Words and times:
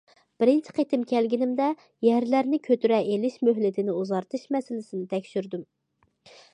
بىرىنچى 0.43 0.73
قېتىم 0.77 1.03
كەلگىنىمدە 1.11 1.67
يەرلەرنى 2.07 2.61
كۆتۈرە 2.69 3.01
ئېلىش 3.13 3.39
مۆھلىتىنى 3.51 3.99
ئۇزارتىش 4.01 4.51
مەسىلىسىنى 4.57 5.11
تەكشۈردۈم. 5.17 5.73